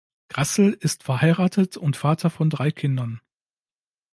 Grassl 0.29 0.75
ist 0.79 1.03
verheiratet 1.03 1.77
und 1.77 1.95
Vater 1.95 2.31
von 2.31 2.49
drei 2.49 2.71
Kindern. 2.71 3.21